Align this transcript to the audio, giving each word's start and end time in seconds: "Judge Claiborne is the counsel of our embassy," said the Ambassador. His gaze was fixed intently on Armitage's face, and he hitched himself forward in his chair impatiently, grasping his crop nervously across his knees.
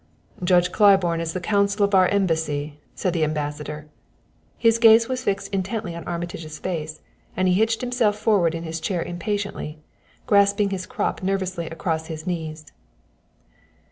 "Judge 0.43 0.71
Claiborne 0.71 1.21
is 1.21 1.33
the 1.33 1.39
counsel 1.39 1.85
of 1.85 1.93
our 1.93 2.07
embassy," 2.07 2.79
said 2.95 3.13
the 3.13 3.23
Ambassador. 3.23 3.85
His 4.57 4.79
gaze 4.79 5.07
was 5.07 5.23
fixed 5.23 5.53
intently 5.53 5.95
on 5.95 6.03
Armitage's 6.05 6.57
face, 6.57 7.01
and 7.37 7.47
he 7.47 7.53
hitched 7.53 7.81
himself 7.81 8.17
forward 8.17 8.55
in 8.55 8.63
his 8.63 8.79
chair 8.79 9.03
impatiently, 9.03 9.77
grasping 10.25 10.71
his 10.71 10.87
crop 10.87 11.21
nervously 11.21 11.67
across 11.67 12.07
his 12.07 12.25
knees. 12.25 12.65